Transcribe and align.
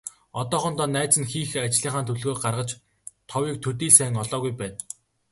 Одоохондоо 0.39 0.87
найз 0.93 1.15
нь 1.21 1.29
хийх 1.31 1.51
ажлынхаа 1.65 2.03
төлөвлөгөөг 2.05 2.39
гаргаж, 2.43 2.69
товыг 3.29 3.57
төдий 3.63 3.89
л 3.91 3.95
сайн 3.97 4.15
олоогүй 4.23 4.53
байна. 4.59 4.77